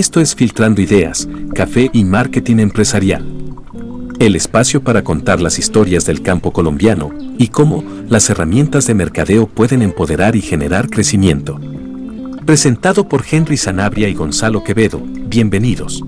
[0.00, 3.22] Esto es Filtrando Ideas, Café y Marketing Empresarial.
[4.18, 9.46] El espacio para contar las historias del campo colombiano y cómo las herramientas de mercadeo
[9.46, 11.60] pueden empoderar y generar crecimiento.
[12.46, 15.02] Presentado por Henry Sanabria y Gonzalo Quevedo.
[15.04, 16.02] Bienvenidos.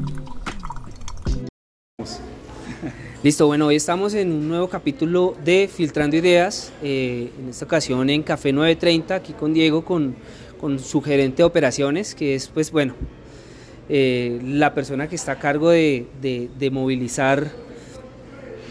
[3.22, 8.08] Listo, bueno, hoy estamos en un nuevo capítulo de Filtrando Ideas, eh, en esta ocasión
[8.08, 10.16] en Café 930, aquí con Diego, con,
[10.58, 12.94] con su gerente de operaciones, que es, pues bueno,
[13.89, 17.50] eh, la persona que está a cargo de, movilizar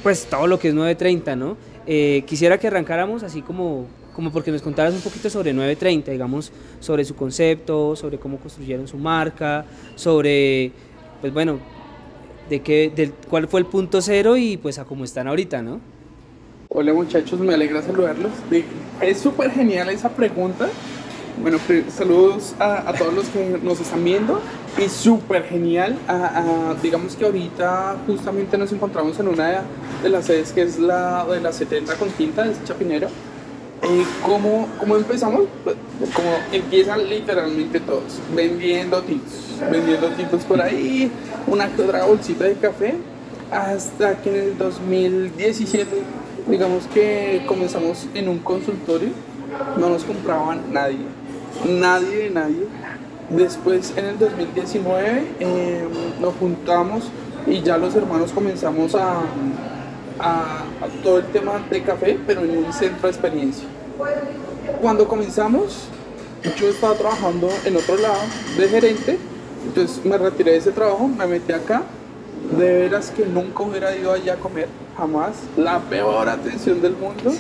[0.04, 1.58] pues todo lo que es 930, ¿no?
[1.86, 6.52] Eh, quisiera que arrancáramos así como, como porque nos contaras un poquito sobre 930, digamos,
[6.80, 9.66] sobre su concepto, sobre cómo construyeron su marca,
[9.96, 10.72] sobre,
[11.20, 11.60] pues bueno,
[12.50, 15.80] de qué, del, cuál fue el punto cero y pues a cómo están ahorita, ¿no?
[16.70, 18.32] Hola muchachos, me alegra saludarlos.
[19.02, 20.70] Es súper genial esa pregunta
[21.42, 21.58] bueno,
[21.90, 24.40] saludos a, todos los que nos están viendo
[24.78, 25.98] y súper genial.
[26.82, 29.64] digamos que ahorita justamente nos encontramos en una
[30.04, 33.08] de las sedes que es la de la 70 con Quinta, es Chapinero.
[33.84, 35.46] Eh, ¿cómo, ¿Cómo empezamos?
[36.14, 39.34] Como empiezan literalmente todos, vendiendo titos,
[39.72, 41.12] vendiendo titos por ahí,
[41.48, 42.94] una otra bolsita de café,
[43.50, 45.88] hasta que en el 2017,
[46.48, 49.10] digamos que comenzamos en un consultorio,
[49.78, 51.00] no nos compraban nadie
[51.66, 52.68] nadie, nadie.
[53.30, 55.88] Después en el 2019 em,
[56.20, 57.06] nos juntamos
[57.48, 59.22] y ya los hermanos comenzamos a,
[60.20, 60.64] a,
[61.04, 63.66] todo el tema de café, pero en un centro de experiencia.
[64.82, 65.86] Cuando comenzamos,
[66.58, 68.20] yo estaba trabajando en otro lado
[68.58, 69.18] de gerente,
[69.66, 71.84] entonces me retiré de ese trabajo, me metí acá.
[72.58, 75.36] De veras que nunca hubiera ido allá a comer, jamás.
[75.56, 77.32] La peor atención del mundo.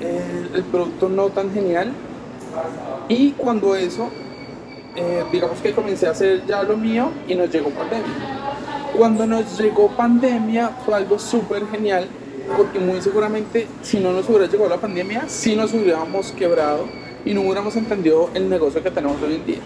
[0.00, 1.92] el producto no tan genial,
[3.08, 4.08] y cuando eso,
[4.96, 8.04] eh, digamos que comencé a hacer ya lo mío y nos llegó pandemia.
[8.96, 12.08] Cuando nos llegó pandemia fue algo súper genial
[12.56, 16.86] porque muy seguramente si no nos hubiera llegado la pandemia, sí nos hubiéramos quebrado
[17.24, 19.58] y no hubiéramos entendido el negocio que tenemos hoy en día.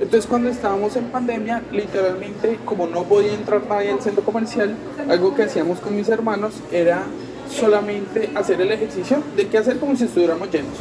[0.00, 4.74] Entonces cuando estábamos en pandemia, literalmente como no podía entrar nadie al centro comercial,
[5.08, 7.02] algo que hacíamos con mis hermanos era
[7.50, 10.78] solamente hacer el ejercicio de qué hacer como si estuviéramos llenos.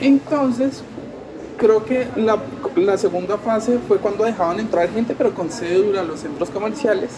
[0.00, 0.82] Entonces,
[1.56, 2.38] creo que la,
[2.76, 7.10] la, segunda fase fue cuando dejaban entrar gente, pero con cédula a los centros comerciales.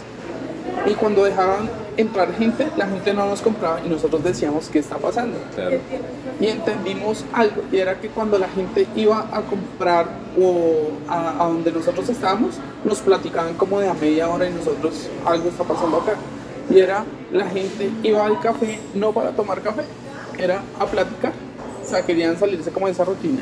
[0.86, 4.96] Y cuando dejaban entrar gente, la gente no nos compraba y nosotros decíamos qué está
[4.96, 5.36] pasando.
[6.40, 10.06] Y entendimos algo, y era que cuando la gente iba a comprar
[10.40, 15.08] o a, a, donde nosotros estábamos, nos platicaban como de a media hora y nosotros
[15.24, 16.14] algo está pasando acá.
[16.70, 19.82] Y era, la gente iba al café no para tomar café,
[20.38, 21.32] era a platicar
[21.88, 23.41] o sea, querían salirse como de esa rutina.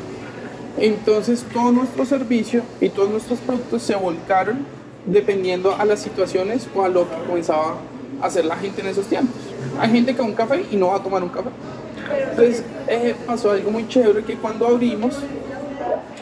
[0.77, 4.59] Entonces todo nuestro servicio y todos nuestros productos se volcaron
[5.05, 7.75] dependiendo a las situaciones o a lo que comenzaba
[8.21, 9.35] a hacer la gente en esos tiempos.
[9.79, 11.49] Hay gente que va a un café y no va a tomar un café.
[12.29, 15.15] Entonces eh, pasó algo muy chévere que cuando abrimos,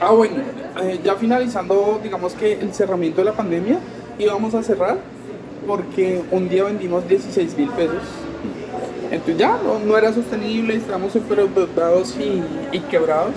[0.02, 0.38] ah bueno,
[0.82, 3.78] eh, ya finalizando digamos que el cerramiento de la pandemia,
[4.18, 4.98] íbamos a cerrar
[5.68, 8.02] porque un día vendimos 16 mil pesos
[9.12, 13.34] entonces ya no, era sostenible, estábamos súper endeudados y, quebrados.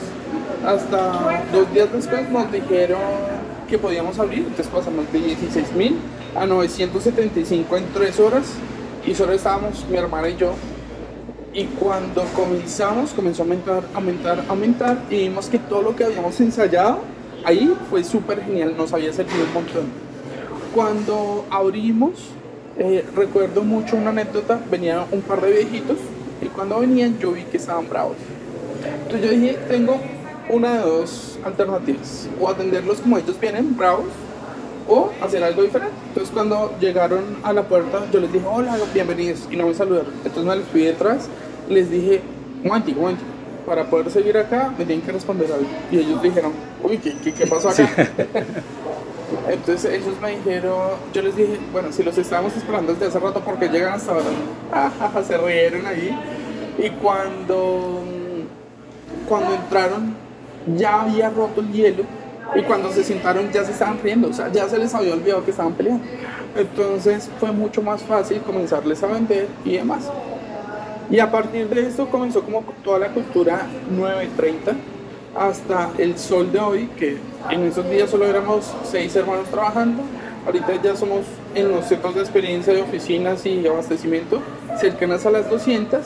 [0.67, 3.01] Hasta dos días después nos dijeron
[3.69, 5.97] que podíamos abrir, entonces pasamos de 16 mil
[6.35, 8.45] a 975 en tres horas
[9.07, 10.53] y solo estábamos mi hermana y yo.
[11.55, 16.39] Y cuando comenzamos, comenzó a aumentar, aumentar, aumentar y vimos que todo lo que habíamos
[16.41, 17.01] ensayado
[17.45, 19.87] ahí fue súper genial, nos había servido un montón.
[20.75, 22.13] Cuando abrimos,
[22.79, 25.99] eh, recuerdo mucho una anécdota, venían un par de viejitos
[26.41, 28.17] y cuando venían yo vi que estaban bravos.
[29.03, 29.99] Entonces yo dije, tengo
[30.49, 34.07] una de dos alternativas, o atenderlos como ellos vienen, bravos,
[34.89, 35.95] o hacer algo diferente.
[36.09, 40.13] Entonces cuando llegaron a la puerta, yo les dije, hola, bienvenidos, y no me saludaron.
[40.25, 41.29] Entonces me les fui detrás,
[41.69, 42.23] les dije,
[42.63, 43.17] momentico, un
[43.67, 45.67] para poder seguir acá me tienen que responder algo.
[45.91, 46.53] Y ellos dijeron,
[46.83, 47.87] uy, ¿qué, qué, qué pasó acá?
[49.49, 53.41] Entonces ellos me dijeron, yo les dije, bueno, si los estábamos esperando desde hace rato,
[53.45, 54.27] porque llegan hasta ahora?
[54.73, 54.91] Ah,
[55.27, 56.19] se rieron ahí.
[56.79, 58.05] Y cuando,
[59.29, 60.15] cuando entraron,
[60.77, 62.05] ya había roto el hielo.
[62.55, 65.45] Y cuando se sentaron ya se estaban riendo, o sea, ya se les había olvidado
[65.45, 66.05] que estaban peleando.
[66.57, 70.11] Entonces fue mucho más fácil comenzarles a vender y demás.
[71.11, 74.73] Y a partir de esto comenzó como toda la cultura 930
[75.35, 77.19] hasta el sol de hoy, que
[77.51, 80.03] en esos días solo éramos seis hermanos trabajando.
[80.47, 81.21] Ahorita ya somos
[81.55, 84.41] en los centros de experiencia de oficinas y abastecimiento
[84.81, 86.01] cercanas a las 200,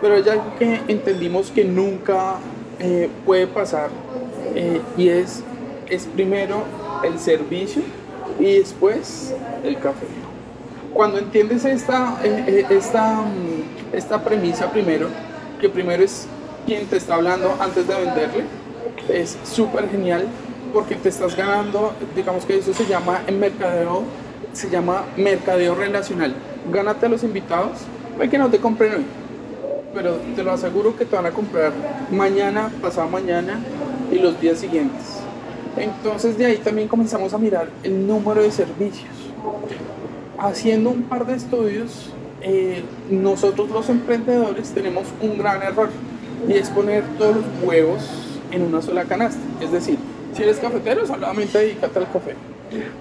[0.00, 2.36] pero ya que entendimos que nunca
[2.78, 3.90] eh, puede pasar
[4.54, 5.42] eh, y es,
[5.88, 6.62] es primero
[7.02, 7.82] el servicio
[8.38, 10.06] y después el café.
[10.92, 15.08] Cuando entiendes esta, eh, eh, esta, mm, esta premisa primero,
[15.60, 16.28] que primero es
[16.66, 18.44] quien te está hablando antes de venderle,
[19.08, 20.26] es súper genial
[20.72, 24.02] porque te estás ganando, digamos que eso se llama en mercadeo,
[24.52, 26.34] se llama mercadeo relacional.
[26.72, 27.78] Gánate a los invitados,
[28.18, 29.04] hay que no te compren hoy,
[29.94, 31.72] pero te lo aseguro que te van a comprar
[32.10, 33.60] mañana, pasado mañana
[34.10, 35.20] y los días siguientes.
[35.76, 39.10] Entonces de ahí también comenzamos a mirar el número de servicios.
[40.38, 45.88] Haciendo un par de estudios, eh, nosotros los emprendedores tenemos un gran error
[46.48, 48.02] y es poner todos los huevos
[48.50, 49.40] en una sola canasta.
[49.60, 49.98] Es decir,
[50.34, 52.34] si eres cafetero, solamente dedícate al café.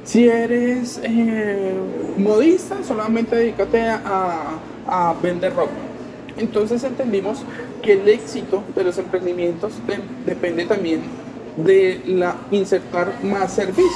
[0.03, 1.73] Si eres eh,
[2.17, 5.71] modista, solamente dedícate a, a vender ropa.
[6.37, 7.43] Entonces entendimos
[7.81, 9.73] que el éxito de los emprendimientos
[10.25, 11.01] depende también
[11.57, 12.01] de
[12.51, 13.91] insertar más servicios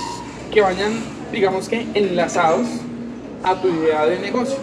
[0.51, 0.91] que vayan,
[1.31, 2.67] digamos que enlazados
[3.43, 4.57] a tu idea de negocio.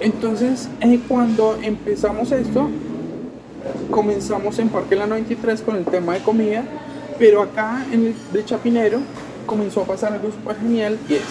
[0.00, 2.70] Entonces, eh, cuando empezamos esto,
[3.90, 6.64] comenzamos en Parque La 93 con el tema de comida,
[7.18, 9.00] pero acá en el de Chapinero
[9.46, 11.22] comenzó a pasar algo súper genial y es,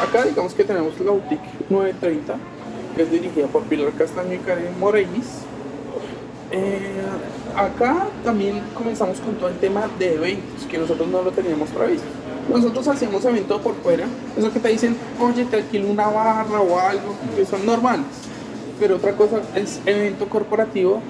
[0.00, 2.34] acá digamos que tenemos la boutique 930,
[2.96, 4.66] que es dirigida por Pilar Castaño y Karen.
[6.52, 7.00] Eh,
[7.56, 12.08] acá también comenzamos con todo el tema de eventos, que nosotros no lo teníamos previsto.
[12.52, 14.06] Nosotros hacíamos eventos por fuera,
[14.36, 18.06] eso que te dicen, oye, te alquilo una barra o algo, que son normales.
[18.80, 21.00] Pero otra cosa es evento corporativo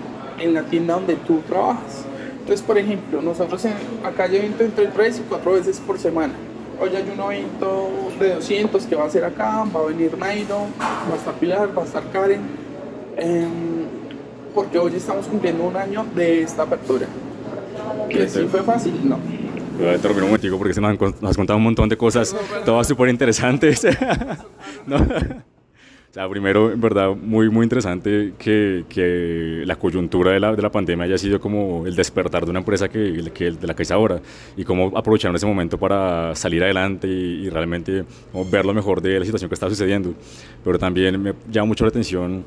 [0.41, 2.05] en la tienda donde tú trabajas.
[2.41, 3.65] Entonces, por ejemplo, nosotros
[4.05, 6.33] acá hay evento entre 3 y 4 veces por semana.
[6.81, 10.67] Hoy hay un evento de 200 que va a ser acá, va a venir Nairo,
[10.81, 12.41] va a estar Pilar, va a estar Karen.
[13.17, 13.51] Em,
[14.55, 17.07] porque hoy estamos cumpliendo un año de esta apertura.
[18.09, 19.19] Que sí fue fácil, no.
[19.79, 23.09] Voy a un momentico porque se nos, has contado un montón de cosas, todas súper
[23.09, 23.87] interesantes.
[24.87, 25.07] no.
[26.11, 30.69] Sea, primero, en verdad, muy, muy interesante que, que la coyuntura de la, de la,
[30.69, 33.93] pandemia haya sido como el despertar de una empresa que, que de la que es
[33.93, 34.21] ahora
[34.57, 38.05] y cómo aprovecharon ese momento para salir adelante y, y realmente
[38.51, 40.13] ver lo mejor de la situación que está sucediendo.
[40.65, 42.43] Pero también me llama mucho la atención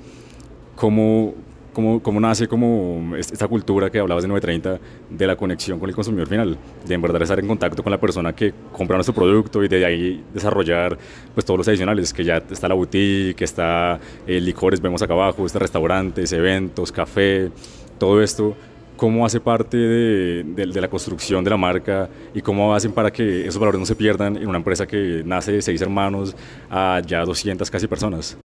[0.75, 1.33] cómo,
[1.73, 4.79] ¿Cómo, ¿Cómo, nace como esta cultura que hablabas de 930
[5.09, 6.55] de la conexión con el consumidor final?
[6.85, 9.83] De en verdad estar en contacto con la persona que compra nuestro producto y de
[9.83, 10.95] ahí desarrollar
[11.33, 15.13] pues todos los adicionales, que ya está la boutique, que está eh, licores, vemos acá
[15.13, 17.49] abajo, está restaurantes, eventos, café,
[17.97, 18.55] todo esto.
[18.95, 23.11] ¿Cómo hace parte de, de, de, la construcción de la marca y cómo hacen para
[23.11, 26.35] que esos valores no se pierdan en una empresa que nace de seis hermanos
[26.69, 28.37] a ya 200 casi personas?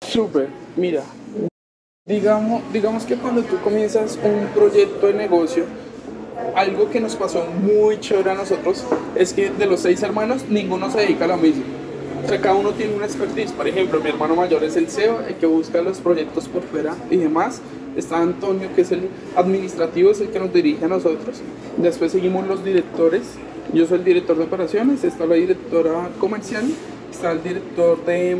[0.00, 1.02] Súper, mira,
[2.10, 5.62] Digamos, digamos que cuando tú comienzas un proyecto de negocio,
[6.56, 8.84] algo que nos pasó muy chévere a nosotros
[9.14, 11.62] es que de los seis hermanos, ninguno se dedica a lo mismo.
[12.24, 13.52] O sea, cada uno tiene una expertise.
[13.52, 16.96] Por ejemplo, mi hermano mayor es el CEO, el que busca los proyectos por fuera
[17.12, 17.60] y demás.
[17.96, 21.40] Está Antonio, que es el administrativo, es el que nos dirige a nosotros.
[21.76, 23.22] Después seguimos los directores.
[23.72, 26.64] Yo soy el director de operaciones, está la directora comercial,
[27.08, 28.36] está el director de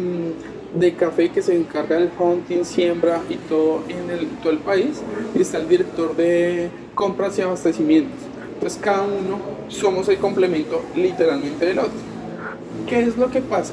[0.74, 5.02] de café que se encarga del hunting, siembra y todo en todo el país.
[5.34, 8.18] Y está el director de compras y abastecimientos.
[8.54, 11.92] Entonces cada uno somos el complemento literalmente del otro.
[12.86, 13.72] ¿Qué es lo que pasa?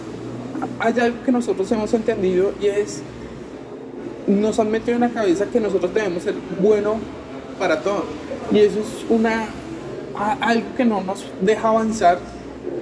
[0.79, 3.01] Hay algo que nosotros hemos entendido y es,
[4.27, 6.95] nos han metido en la cabeza que nosotros debemos ser bueno
[7.59, 8.05] para todo.
[8.51, 9.47] Y eso es una,
[10.15, 12.19] algo que no nos deja avanzar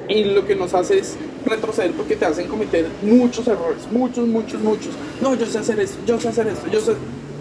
[0.07, 4.61] y lo que nos hace es retroceder porque te hacen cometer muchos errores, muchos, muchos,
[4.61, 4.93] muchos.
[5.21, 6.93] No, yo sé hacer esto, yo sé hacer esto, yo sé...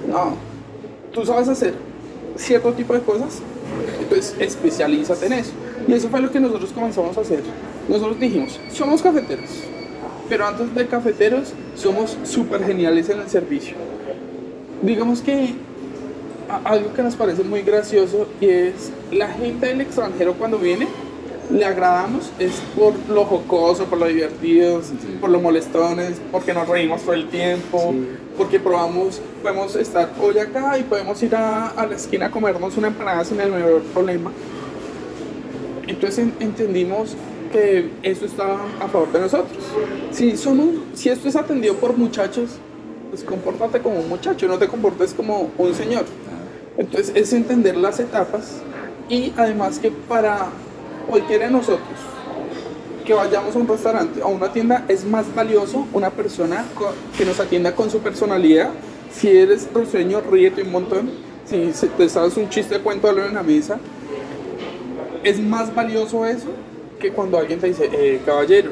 [0.08, 0.36] No,
[1.12, 1.74] tú sabes hacer
[2.36, 3.38] cierto tipo de cosas,
[4.00, 5.52] entonces especialízate en eso.
[5.86, 7.42] Y eso fue lo que nosotros comenzamos a hacer.
[7.88, 9.50] Nosotros dijimos, somos cafeteros,
[10.28, 13.76] pero antes de cafeteros somos súper geniales en el servicio.
[14.82, 15.54] Digamos que
[16.64, 20.86] algo que nos parece muy gracioso y es la gente del extranjero cuando viene
[21.50, 24.80] le agradamos es por lo jocoso, por lo divertido,
[25.20, 27.94] por lo molestones, porque nos reímos todo el tiempo,
[28.36, 32.76] porque probamos, podemos estar hoy acá y podemos ir a, a, la esquina a comernos
[32.76, 34.32] una empanada sin el menor problema.
[35.86, 37.16] Entonces entendimos
[37.52, 39.62] que eso está a favor de nosotros.
[40.10, 42.58] Si, somos, si esto es atendido por muchachos,
[43.10, 46.04] pues compórtate como un muchacho, no te comportes como un señor.
[46.76, 48.60] Entonces es entender las etapas
[49.08, 50.48] y además que para
[51.06, 51.98] cualquiera de nosotros
[53.04, 56.64] que vayamos a un restaurante o a una tienda es más valioso una persona
[57.16, 58.70] que nos atienda con su personalidad.
[59.12, 61.10] Si eres risueño, ríete un montón.
[61.44, 63.78] Si te sabes un chiste, cuéntalo en la mesa.
[65.22, 66.48] Es más valioso eso
[66.98, 68.70] que cuando alguien te dice, eh, caballero,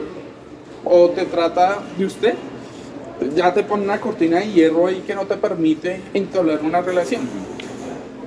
[0.85, 2.35] o te trata de usted,
[3.37, 7.23] ya te pone una cortina de hierro ahí que no te permite entablar una relación.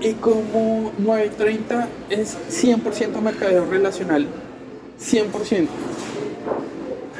[0.02, 4.28] Y como 930 es 100% mercadeo relacional,
[5.00, 5.68] 100%.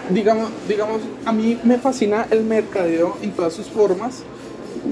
[0.10, 4.24] Digamos, digamos, a mí me fascina el mercadeo en todas sus formas.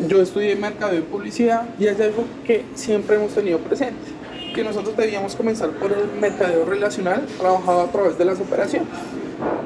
[0.07, 4.11] Yo estudié mercadeo y publicidad y es algo que siempre hemos tenido presente.
[4.55, 8.87] Que nosotros debíamos comenzar por el mercadeo relacional trabajado a través de las operaciones,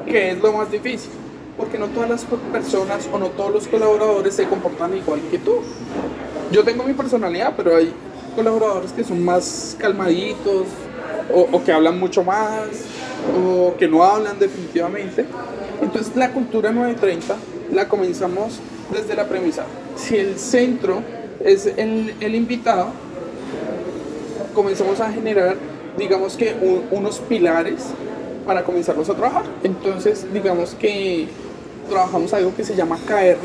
[0.06, 1.10] que es lo más difícil
[1.58, 5.56] porque no todas las personas o no todos los colaboradores se comportan igual que tú.
[6.52, 7.92] Yo tengo mi personalidad, pero hay
[8.34, 10.66] colaboradores que son más calmaditos
[11.32, 12.68] o, que hablan mucho más
[13.36, 15.24] o que no hablan definitivamente.
[15.82, 17.36] Entonces la cultura 930
[17.74, 18.60] la comenzamos
[18.92, 19.64] desde la premisa.
[19.96, 21.02] Si el centro
[21.44, 22.88] es el, el invitado,
[24.54, 25.56] comenzamos a generar,
[25.96, 26.54] digamos que
[26.90, 27.92] unos pilares
[28.48, 29.44] para comenzarlos a trabajar.
[29.62, 31.28] Entonces, digamos que
[31.88, 33.36] trabajamos algo que se llama KR,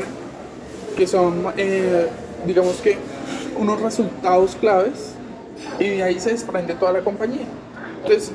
[0.96, 2.08] que son, eh,
[2.46, 2.96] digamos que,
[3.56, 5.12] unos resultados claves
[5.78, 7.46] y de ahí se desprende toda la compañía.
[8.02, 8.32] Entonces,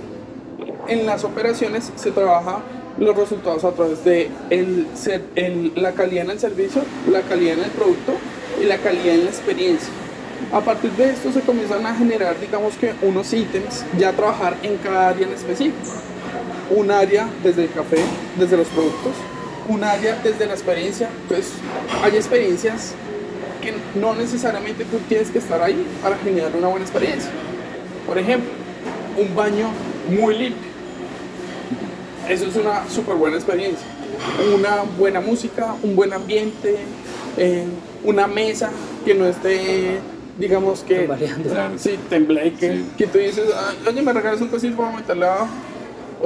[0.87, 2.59] en las operaciones se trabaja
[2.97, 4.87] los resultados a través de el,
[5.35, 8.13] el, la calidad en el servicio, la calidad en el producto
[8.61, 9.89] y la calidad en la experiencia.
[10.51, 14.77] A partir de esto se comienzan a generar, digamos que, unos ítems, ya trabajar en
[14.77, 15.77] cada área en específico.
[16.71, 17.97] Un área desde el café,
[18.37, 19.13] desde los productos,
[19.67, 21.09] un área desde la experiencia.
[21.27, 21.51] Pues
[22.03, 22.93] hay experiencias
[23.61, 27.29] que no necesariamente tú tienes que estar ahí para generar una buena experiencia.
[28.05, 28.49] Por ejemplo,
[29.17, 29.69] un baño
[30.09, 30.69] muy limpio.
[32.27, 33.85] Eso es una súper buena experiencia.
[34.53, 36.77] Una buena música, un buen ambiente,
[37.37, 37.65] eh,
[38.03, 38.71] una mesa
[39.05, 39.99] que no esté,
[40.37, 41.09] digamos que...
[41.77, 43.45] Sí, temble, que, que tú dices,
[43.87, 45.47] oye, me regalas un cosito para meterle abajo.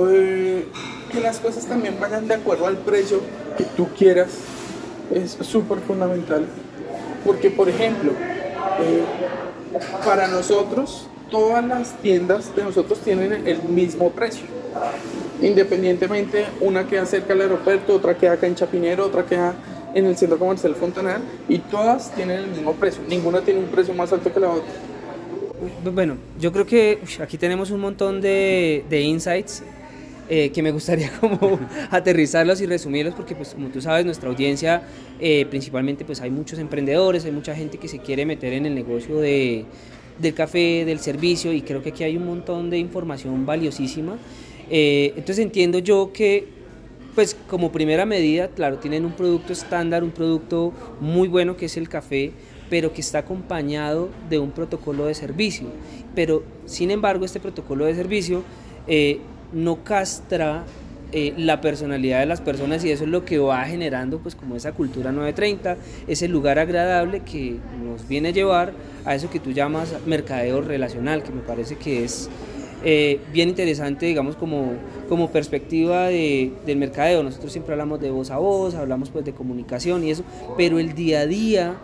[0.09, 0.67] Eh,
[1.11, 3.21] que las cosas también vayan de acuerdo al precio
[3.57, 4.29] que tú quieras
[5.13, 6.45] es súper fundamental.
[7.25, 8.11] Porque, por ejemplo,
[8.79, 9.03] eh,
[10.05, 14.45] para nosotros, todas las tiendas de nosotros tienen el mismo precio.
[15.41, 19.55] Independientemente, una queda cerca del aeropuerto, otra queda acá en Chapinero, otra queda
[19.93, 23.01] en el centro comercial Fontanal, y todas tienen el mismo precio.
[23.07, 24.71] Ninguna tiene un precio más alto que la otra.
[25.83, 29.63] Bueno, yo creo que aquí tenemos un montón de insights
[30.29, 31.59] eh, que me gustaría como
[31.91, 34.83] aterrizarlos y resumirlos porque pues como tú sabes nuestra audiencia
[35.19, 38.73] eh, principalmente pues hay muchos emprendedores, hay mucha gente que se quiere meter en el
[38.73, 39.65] negocio de,
[40.19, 44.17] del café, del servicio y creo que aquí hay un montón de información valiosísima.
[44.69, 46.47] Eh, entonces entiendo yo que
[47.15, 51.77] pues como primera medida, claro, tienen un producto estándar, un producto muy bueno que es
[51.77, 52.31] el café,
[52.69, 55.67] pero que está acompañado de un protocolo de servicio.
[56.15, 58.43] Pero sin embargo este protocolo de servicio
[59.53, 60.63] no castra
[61.15, 64.55] eh, la personalidad de las personas y eso es lo que va generando pues como
[64.55, 68.73] esa cultura 930, ese lugar agradable que nos viene a llevar
[69.05, 72.29] a eso que tú llamas mercadeo relacional, que me parece que es
[72.83, 74.73] eh, bien interesante, digamos, como,
[75.07, 77.21] como perspectiva de, del mercadeo.
[77.21, 80.23] Nosotros siempre hablamos de voz a voz, hablamos pues de comunicación y eso,
[80.57, 81.75] pero el día a día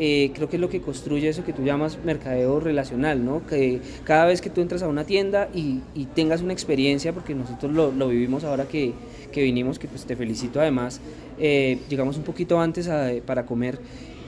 [0.00, 3.44] eh, creo que es lo que construye eso que tú llamas mercadeo relacional, ¿no?
[3.46, 5.80] Que cada vez que tú entras a una tienda y,
[6.14, 8.92] tengas una experiencia, porque nosotros lo, vivimos ahora que,
[9.32, 11.00] que, vinimos, que pues te felicito además,
[11.38, 12.88] eh, llegamos un poquito antes
[13.26, 13.80] para comer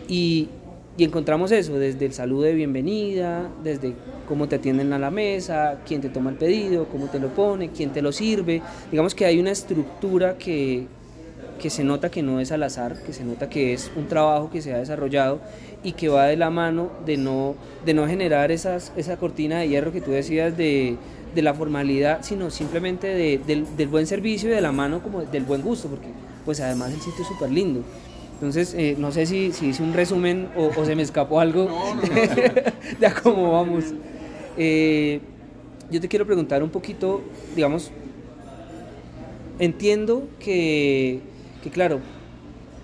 [0.08, 0.48] y,
[0.96, 3.94] y encontramos eso, desde el saludo de bienvenida, desde
[4.28, 7.70] cómo te atienden a la mesa, quién te toma el pedido, cómo te lo pone,
[7.70, 8.60] quién te lo sirve.
[8.90, 10.86] Digamos que hay una estructura que,
[11.60, 14.50] que se nota que no es al azar, que se nota que es un trabajo
[14.50, 15.40] que se ha desarrollado
[15.84, 19.68] y que va de la mano de no, de no generar esas, esa cortina de
[19.68, 20.96] hierro que tú decías de,
[21.34, 23.38] de la formalidad, sino simplemente de,
[23.76, 26.08] del, buen servicio y de la mano como del buen gusto, porque
[26.44, 27.82] pues además el sitio es súper lindo.
[28.34, 31.68] Entonces, eh, no sé si, si, hice un resumen o, se me escapó algo
[32.98, 33.84] de cómo vamos.
[34.56, 35.20] Eh,
[35.90, 37.20] yo te quiero preguntar un poquito,
[37.54, 37.90] digamos,
[39.58, 41.20] entiendo que
[41.62, 42.00] que claro,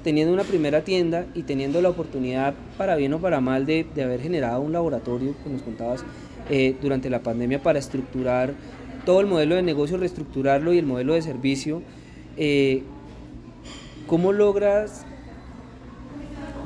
[0.04, 4.20] teniendo una primera tienda y teniendo la oportunidad, para bien o para mal, de, haber
[4.20, 6.04] generado un laboratorio, que nos contabas,
[6.48, 8.54] eh, durante la pandemia para estructurar
[9.04, 11.82] todo el modelo de negocio, reestructurarlo y el modelo de servicio,
[12.36, 12.82] eh,
[14.06, 15.04] ¿cómo logras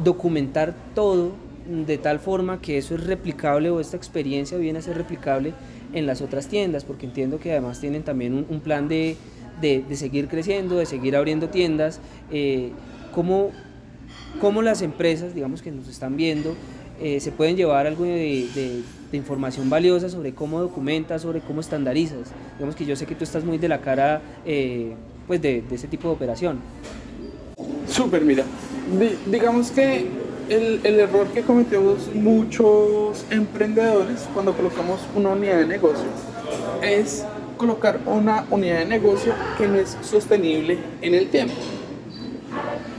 [0.05, 1.33] documentar todo
[1.67, 5.55] de tal forma que eso es replicable o esta experiencia viene a ser replicable
[5.95, 6.85] en las otras tiendas?
[6.85, 9.17] Porque entiendo que además tienen también un plan de
[9.61, 12.01] de, seguir creciendo, de seguir abriendo tiendas,
[12.31, 12.71] eh,
[13.13, 13.53] cómo,
[14.63, 16.55] las empresas, digamos, que nos están viendo,
[17.01, 22.31] eh, se pueden llevar algo de, información valiosa sobre cómo documentas, sobre cómo estandarizas.
[22.55, 24.95] Digamos que yo sé que tú estás muy de la cara eh,
[25.27, 26.61] pues de, ese tipo de operación.
[27.89, 28.45] Súper, mira.
[29.27, 30.07] digamos que
[30.49, 36.07] el, el, error que cometemos muchos emprendedores cuando colocamos una unidad de negocio
[36.83, 37.25] es
[37.61, 41.53] colocar una unidad de negocio que no es sostenible en el tiempo.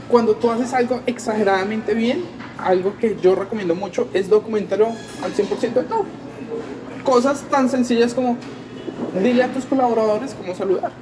[0.08, 2.22] Cuando tú haces algo exageradamente bien,
[2.58, 6.04] algo que yo recomiendo mucho es documentarlo al 100% de todo.
[7.02, 8.36] Cosas tan sencillas como
[9.20, 10.92] dile a tus colaboradores cómo saludar.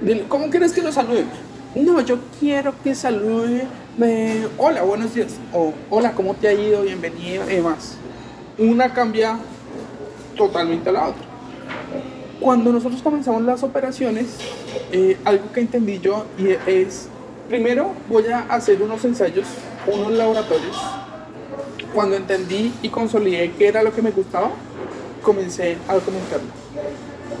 [0.00, 1.26] Dile, ¿cómo quieres que lo saluden?
[1.74, 3.66] No, yo quiero que salude,
[4.58, 6.82] hola, buenos días, o hola, ¿cómo te ha ido?
[6.82, 7.96] Bienvenido, y demás.
[8.58, 9.38] Una cambia
[10.36, 11.24] totalmente a la otra.
[12.44, 14.26] Cuando nosotros comenzamos las operaciones,
[14.92, 17.08] eh, algo que entendí yo y es,
[17.48, 19.46] primero voy a hacer unos ensayos,
[19.86, 20.76] unos laboratorios.
[21.94, 24.50] Cuando entendí y consolidé qué era lo que me gustaba,
[25.22, 26.50] comencé a documentarlo.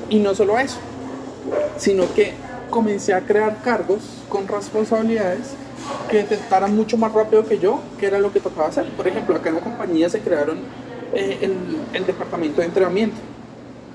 [0.08, 0.78] Y no solo eso,
[1.76, 2.32] sino que
[2.70, 5.50] comencé a crear cargos con responsabilidades
[6.10, 8.88] que detectaran mucho más rápido que yo qué era lo que tocaba hacer.
[8.96, 10.60] Por ejemplo, acá en la compañía se crearon
[11.12, 13.33] eh, el, el departamento de entrenamiento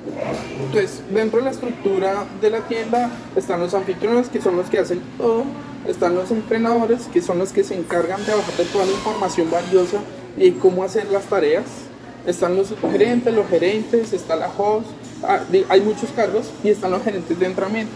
[0.06, 4.80] entonces, dentro de la estructura de la tienda están los anfitriones, que son los que
[4.80, 5.44] hacen todo,
[5.88, 9.98] están los entrenadores, que son los que se encargan de bajar toda la información valiosa
[10.38, 11.66] y cómo hacer las tareas,
[12.26, 14.88] están los gerentes, los gerentes, está la host,
[15.24, 15.40] ah,
[15.70, 17.92] hay muchos cargos y están los gerentes de entrenamiento.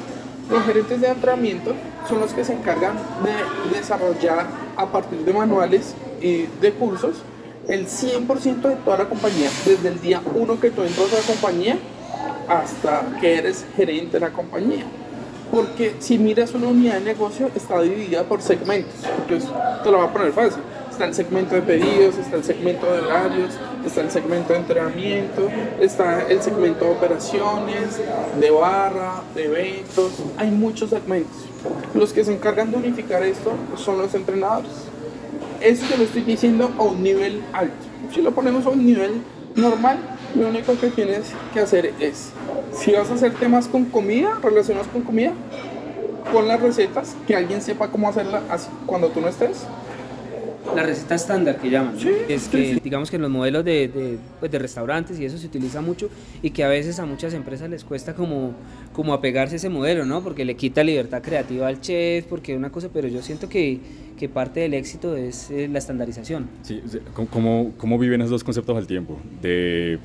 [0.50, 1.74] Los gerentes de entrenamiento
[2.10, 7.16] son los que se encargan de desarrollar a partir de manuales y de cursos
[7.68, 11.22] el 100% de toda la compañía, desde el día 1 que tú entras a la
[11.22, 11.78] compañía
[12.48, 14.84] hasta que eres gerente de la compañía.
[15.52, 18.96] Porque si miras una unidad de negocio, está dividida por segmentos.
[19.22, 19.50] Entonces,
[19.84, 20.64] te lo voy a poner fácil.
[20.90, 23.50] Está el segmento de pedidos, está el segmento de horarios,
[23.86, 28.00] está el segmento de entrenamiento, está el segmento de operaciones,
[28.40, 30.12] de barra, de eventos.
[30.38, 31.36] Hay muchos segmentos.
[31.96, 34.70] Los que se encargan de unificar esto son los entrenadores.
[35.62, 37.74] Eso te lo estoy diciendo a un nivel alto.
[38.14, 39.22] Si lo ponemos a un nivel
[39.56, 39.98] normal,
[40.36, 42.32] lo único que tienes que hacer es,
[42.74, 45.34] si vas a hacer temas con comida, relacionados con comida,
[46.32, 48.42] pon las recetas, que alguien sepa cómo hacerla
[48.86, 49.66] cuando tú no estés.
[50.76, 51.96] La receta estándar que llaman,
[52.28, 55.82] es que digamos que en los modelos de, pues de, restaurantes y eso se utiliza
[55.82, 56.10] mucho
[56.42, 58.54] y que a veces a muchas empresas les cuesta como,
[58.92, 60.24] como apegarse a ese modelo, ¿no?
[60.24, 63.80] Porque le quita libertad creativa al chef, porque una cosa, pero yo siento que,
[64.18, 66.48] que parte del éxito es eh, la estandarización.
[66.64, 66.82] Sí,
[67.30, 69.20] ¿cómo, ¿cómo viven esos dos conceptos al tiempo?
[69.42, 70.00] De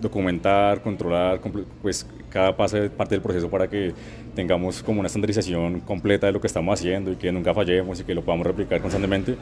[0.00, 1.40] documentar, controlar,
[1.82, 3.92] pues cada paso parte del proceso para que
[4.34, 8.04] tengamos como una estandarización completa de lo que estamos haciendo y que nunca fallemos y
[8.04, 9.36] que lo podamos replicar constantemente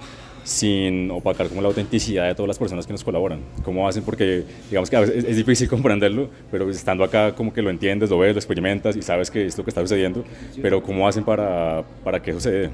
[0.44, 3.40] sin opacar como la autenticidad de todas las personas que nos colaboran.
[3.64, 4.04] ¿Cómo hacen?
[4.04, 8.08] Porque digamos que a veces es, difícil comprenderlo, pero estando acá como que lo entiendes,
[8.08, 10.24] lo ves, lo experimentas y sabes que es lo que está sucediendo,
[10.62, 12.70] pero ¿cómo hacen para, para que eso se dé?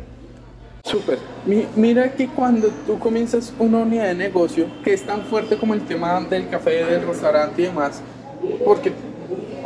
[0.84, 1.18] Súper.
[1.76, 5.82] mira que cuando tú comienzas una unidad de negocio que es tan fuerte como el
[5.82, 8.02] tema del café, del restaurante y demás,
[8.64, 8.92] porque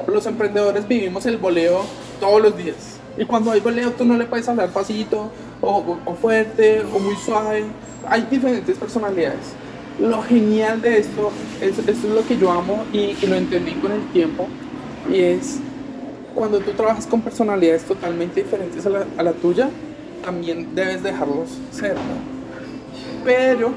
[0.07, 1.85] los emprendedores vivimos el boleo
[2.21, 2.99] todos los días.
[3.17, 5.31] Y cuando hay boleo tú no le puedes hablar pasito
[5.63, 7.65] o, fuerte o muy suave.
[8.09, 9.55] Hay diferentes personalidades.
[9.99, 13.91] Lo genial de esto, es, esto es lo que yo amo y, lo entendí con
[13.91, 14.47] el tiempo,
[15.11, 15.59] y es
[16.35, 19.71] cuando tú trabajas con personalidades totalmente diferentes a la, a la tuya,
[20.27, 21.95] también debes dejarlos ser,
[23.25, 23.73] Pero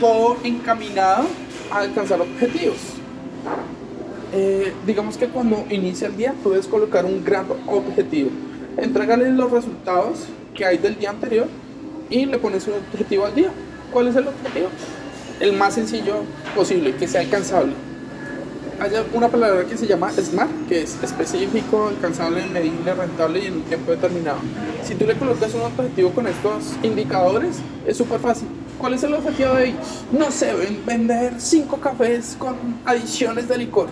[0.00, 1.26] todo encaminado
[1.70, 2.76] a alcanzar objetivos.
[4.32, 8.30] Eh, digamos que cuando inicia el día, tú debes colocar un gran objetivo.
[8.76, 11.46] Entregarle los resultados que hay del día anterior
[12.10, 13.50] y le pones un objetivo al día.
[13.92, 14.68] ¿Cuál es el objetivo?
[15.38, 16.16] El más sencillo
[16.56, 17.74] posible, que sea alcanzable
[18.78, 23.54] hay una palabra que se llama SMART, que es específico, alcanzable, medible, rentable y en
[23.54, 24.38] un tiempo determinado.
[24.84, 28.48] Si tú le colocas un objetivo con estos indicadores, es súper fácil.
[28.78, 30.04] ¿Cuál es el objetivo de ellos?
[30.12, 30.52] No sé,
[30.86, 33.88] vender 5 cafés con adiciones de licor.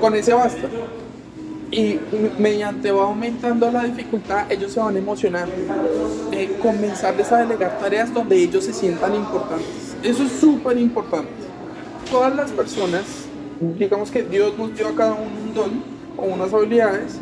[0.00, 0.68] Con ese basta.
[1.70, 1.98] Y
[2.38, 5.54] mediante va aumentando la dificultad, ellos se van emocionando.
[6.32, 9.96] Eh, comenzarles a delegar tareas donde ellos se sientan importantes.
[10.02, 11.49] Eso es súper importante
[12.10, 13.04] todas las personas,
[13.78, 15.82] digamos que Dios nos dio a cada uno un don
[16.16, 17.18] o unas habilidades,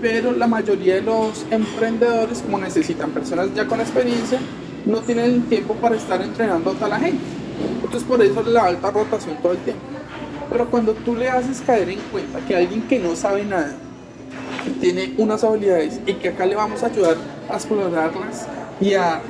[0.00, 4.38] pero la mayoría de los emprendedores, como necesitan personas ya con experiencia,
[4.86, 7.22] no tienen el tiempo para estar entrenando a toda la gente.
[7.82, 9.82] Entonces por eso la alta rotación todo el tiempo.
[10.50, 13.74] Pero cuando tú le haces caer en cuenta que alguien que no sabe nada,
[14.64, 17.16] que tiene unas habilidades y que acá le vamos a ayudar
[17.48, 18.46] a explorarlas
[18.80, 19.20] y a, a,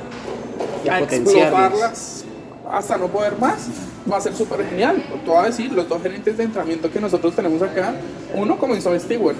[0.89, 2.25] a explotarlas
[2.71, 3.67] hasta no poder más,
[4.09, 5.03] va a ser súper genial.
[5.23, 7.95] Te voy a decir, los dos gerentes de entrenamiento que nosotros tenemos acá,
[8.35, 9.35] uno comenzó de steward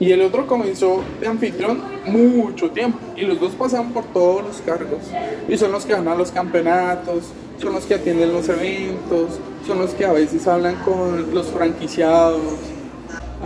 [0.00, 2.98] y el otro comenzó de anfitrión mucho tiempo.
[3.16, 5.02] Y los dos pasan por todos los cargos.
[5.46, 7.24] Y son los que van a los campeonatos,
[7.60, 12.40] son los que atienden los eventos, son los que a veces hablan con los franquiciados.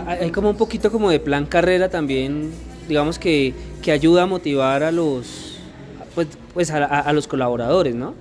[0.07, 2.51] Hay como un poquito como de plan carrera también,
[2.87, 5.59] digamos que, que ayuda a motivar a los,
[6.15, 8.13] pues, pues a, a los colaboradores, ¿no?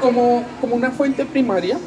[0.00, 1.78] Como, como una fuente primaria,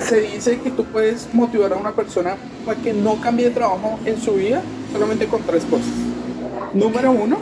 [0.00, 3.98] se dice que tú puedes motivar a una persona para que no cambie de trabajo
[4.04, 5.88] en su vida solamente con tres cosas.
[6.72, 7.38] Número uno,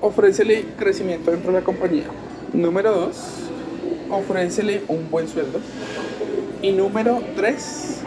[0.00, 2.04] ofrécele crecimiento dentro de la compañía.
[2.52, 3.16] Número dos,
[4.10, 5.60] ofrécele un buen sueldo.
[6.60, 8.00] Y número tres,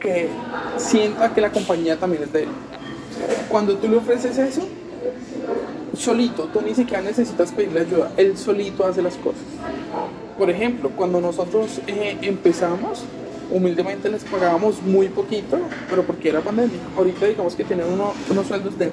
[0.00, 0.28] que
[0.76, 2.48] sienta que la compañía también es de él.
[3.48, 4.66] Cuando tú le ofreces eso,
[5.96, 9.42] solito, tú ni siquiera necesitas pedirle ayuda, él solito hace las cosas.
[10.38, 13.04] Por ejemplo, cuando nosotros eh, empezamos,
[13.50, 16.78] humildemente les pagábamos muy poquito, pero porque era pandemia.
[16.96, 17.86] Ahorita digamos que tienen
[18.30, 18.90] unos sueldos de,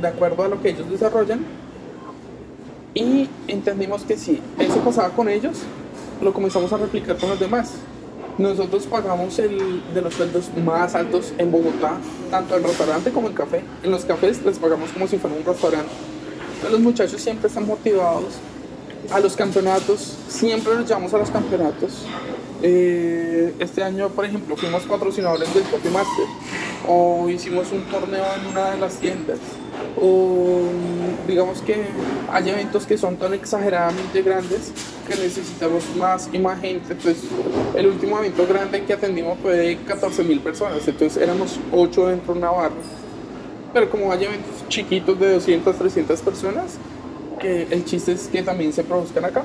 [0.00, 1.44] de acuerdo a lo que ellos desarrollan.
[2.94, 5.58] Y entendimos que si eso pasaba con ellos,
[6.22, 7.72] lo comenzamos a replicar con los demás.
[8.38, 11.98] Nosotros pagamos el de los sueldos más altos en Bogotá,
[12.30, 13.62] tanto el restaurante como el café.
[13.82, 15.90] En los cafés les pagamos como si fuera un restaurante.
[16.70, 18.34] Los muchachos siempre están motivados
[19.10, 22.04] a los campeonatos, siempre nos llevamos a los campeonatos.
[22.62, 26.26] Eh, este año, por ejemplo, fuimos patrocinadores del Coffee Master
[26.88, 29.38] o hicimos un torneo en una de las tiendas
[30.00, 30.62] o
[31.26, 31.84] digamos que
[32.30, 34.72] hay eventos que son tan exageradamente grandes
[35.08, 36.92] que necesitamos más y más gente.
[36.92, 37.24] Entonces,
[37.74, 42.34] el último evento grande que atendimos fue de 14 mil personas, entonces éramos 8 dentro
[42.34, 42.74] de una barra.
[43.76, 46.78] Pero como hay eventos chiquitos de 200, 300 personas,
[47.38, 49.44] que el chiste es que también se produzcan acá.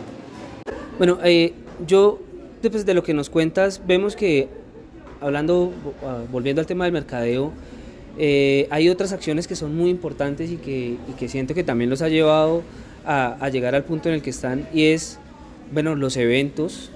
[0.98, 1.52] Bueno, eh,
[1.86, 2.18] yo,
[2.62, 4.48] después de lo que nos cuentas, vemos que,
[5.20, 5.74] hablando,
[6.06, 7.52] ah, volviendo al tema del mercadeo,
[8.18, 11.90] eh, hay otras acciones que son muy importantes y que, y que siento que también
[11.90, 12.64] los ha llevado
[13.06, 15.20] a, llegar al punto en el que están, y es,
[15.74, 16.90] bueno, los eventos,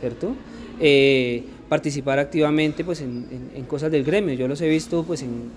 [0.00, 0.32] ¿cierto?
[0.80, 4.34] Eh, participar activamente pues, en, cosas del gremio.
[4.34, 5.50] Yo los he visto pues, en,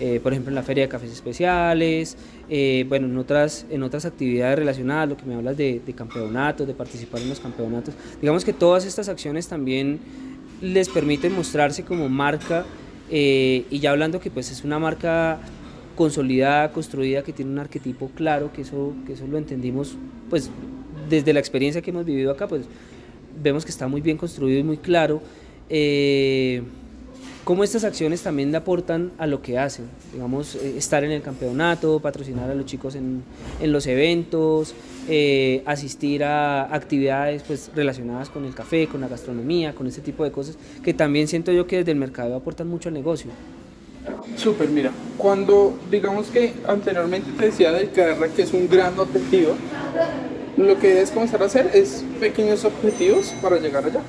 [0.00, 2.16] eh, por ejemplo en la feria de cafés especiales,
[2.48, 6.66] eh, bueno, en otras, en otras actividades relacionadas, lo que me hablas de, de, campeonatos,
[6.66, 7.94] de participar en los campeonatos.
[8.20, 10.00] Digamos que todas estas acciones también
[10.60, 12.64] les permiten mostrarse como marca
[13.10, 15.40] eh, y ya hablando que pues es una marca
[15.96, 19.96] consolidada, construida, que tiene un arquetipo claro, que eso, que eso lo entendimos
[20.28, 20.50] pues
[21.08, 22.66] desde la experiencia que hemos vivido acá, pues
[23.42, 25.20] vemos que está muy bien construido y muy claro.
[25.68, 26.62] Eh,
[27.44, 31.22] cómo estas acciones también le aportan a lo que hacen, digamos, eh, estar en el
[31.22, 33.22] campeonato, patrocinar a los chicos en,
[33.60, 34.74] en los eventos,
[35.08, 40.24] eh, asistir a actividades pues, relacionadas con el café, con la gastronomía, con ese tipo
[40.24, 43.30] de cosas, que también siento yo que desde el mercado aportan mucho al negocio.
[44.36, 49.54] Súper, mira, cuando digamos que anteriormente te decía del KR que es un gran objetivo,
[50.56, 54.00] lo que debes comenzar a hacer es pequeños objetivos para llegar allá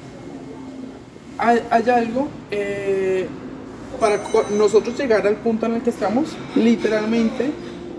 [1.42, 3.28] hay, algo eh,
[4.00, 4.20] para
[4.56, 7.52] nosotros llegar al punto en el que estamos, literalmente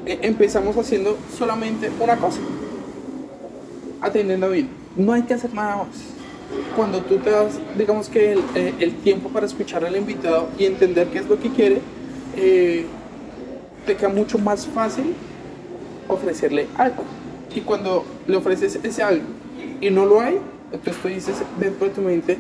[0.07, 2.39] eh, empezamos haciendo solamente una cosa,
[4.01, 4.69] atendiendo bien.
[4.97, 5.89] No hay que hacer nada más.
[6.77, 10.67] Cuando tú te das, digamos que el, eh, el tiempo para escuchar al invitado y
[10.67, 11.81] entender qué es lo que quiere,
[12.35, 15.15] te queda mucho más fácil
[16.09, 17.03] ofrecerle algo.
[17.55, 19.27] Y cuando le ofreces ese algo
[19.81, 20.39] y no lo hay,
[20.73, 22.39] entonces tú dices dentro de tu mente,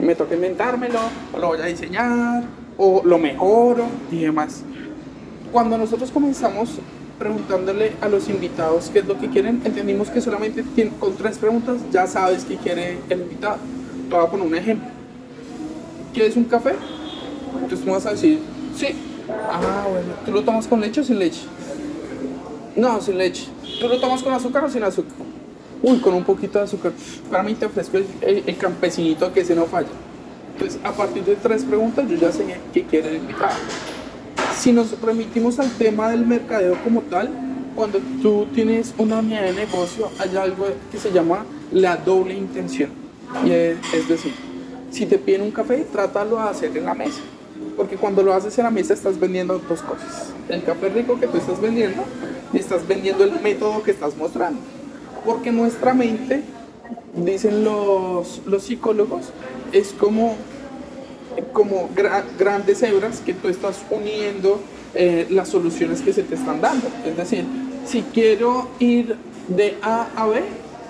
[0.00, 1.00] me toca inventármelo,
[1.32, 2.44] o lo voy a diseñar,
[2.76, 4.62] o lo mejoro y demás.
[5.52, 6.78] Cuando nosotros comenzamos
[7.18, 10.64] preguntándole a los invitados qué es lo que quieren, entendimos que solamente
[11.00, 13.56] con tres preguntas ya sabes qué quiere el invitado.
[14.08, 14.88] Te voy a poner un ejemplo.
[16.14, 16.74] ¿Quieres un café?
[17.54, 18.40] Entonces tú vas a decir,
[18.76, 18.88] sí.
[19.28, 20.14] Ah, bueno.
[20.24, 21.42] ¿Tú lo tomas con leche o sin leche?
[22.76, 23.48] No, sin leche.
[23.80, 25.12] ¿Tú lo tomas con azúcar o sin azúcar?
[25.88, 26.92] Uy, con un poquito de azúcar,
[27.30, 29.88] para mí te ofrezco el, el, el campesinito que se no falla.
[30.52, 33.54] Entonces, a partir de tres preguntas, yo ya sé qué quiere el invitado.
[34.56, 37.30] Si nos remitimos al tema del mercadeo como tal,
[37.76, 42.90] cuando tú tienes una unidad de negocio, hay algo que se llama la doble intención.
[43.44, 44.32] Y es, es decir,
[44.90, 47.20] si te piden un café, trátalo de hacer en la mesa.
[47.76, 50.32] Porque cuando lo haces en la mesa estás vendiendo dos cosas.
[50.48, 52.02] El café rico que tú estás vendiendo
[52.52, 54.60] y estás vendiendo el método que estás mostrando
[55.28, 56.40] porque nuestra mente,
[57.14, 59.26] dicen los, los psicólogos,
[59.72, 60.36] es como,
[61.52, 64.58] como gra grandes hebras que tú estás uniendo
[64.94, 66.88] eh, las soluciones que se te están dando.
[67.04, 67.44] Es decir,
[67.84, 69.16] si quiero ir
[69.48, 70.40] de A a B,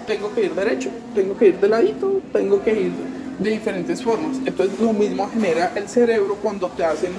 [0.07, 2.93] tengo que ir derecho, tengo que ir de ladito, tengo que ir
[3.41, 4.37] de diferentes formas.
[4.47, 7.11] Entonces lo mismo genera el cerebro cuando te hacen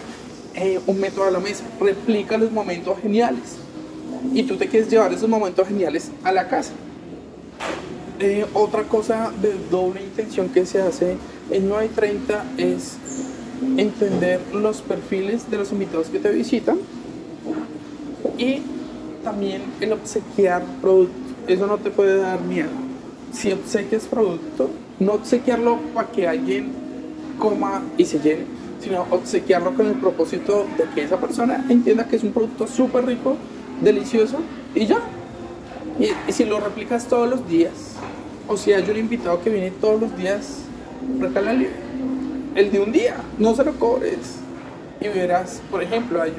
[0.55, 3.58] eh, un método a la mesa, replica los momentos geniales.
[4.34, 6.71] Y tú te quieres llevar esos momentos geniales a la casa.
[8.21, 11.15] Eh, otra cosa de doble intención que se hace
[11.51, 12.97] en 930 es
[13.77, 16.77] entender los perfiles de los invitados que te visitan
[18.38, 18.62] y
[19.23, 21.13] también el obsequiar producto.
[21.47, 22.69] Eso no te puede dar miedo.
[23.32, 26.71] Si obsequias producto, no obsequiarlo para que alguien
[27.38, 28.43] coma y se llene,
[28.82, 33.05] sino obsequiarlo con el propósito de que esa persona entienda que es un producto súper
[33.05, 33.38] rico,
[33.82, 34.39] delicioso
[34.75, 34.99] y ya.
[35.99, 37.73] Y, si lo replicas todos los días,
[38.47, 40.59] o si hay un invitado que viene todos los días,
[41.19, 41.69] regálale
[42.55, 44.39] el de un día, no se lo cobres.
[45.01, 46.33] Y verás, por ejemplo, hay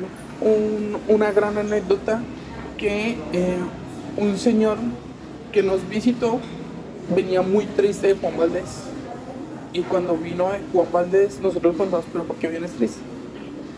[1.09, 2.23] una gran anécdota
[2.77, 3.59] que eh,
[4.17, 4.79] un señor
[5.53, 6.41] que nos visitó
[7.15, 8.85] venía muy triste de Juan Valdés.
[9.73, 13.01] Y cuando vino Juan Valdés, nosotros preguntamos, pero ¿por qué vienes triste?